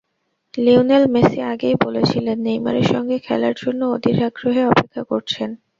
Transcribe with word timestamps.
Lionel 0.57 1.03
Messi 1.07 1.39
আগেই 1.51 1.75
বলেছিলেন 1.85 2.37
নেইমারের 2.45 2.87
সঙ্গে 2.93 3.17
খেলার 3.19 3.55
জন্য 3.61 3.81
অধীর 3.95 4.17
আগ্রহে 4.27 4.63
অপেক্ষা 4.65 5.03
করছেন। 5.03 5.49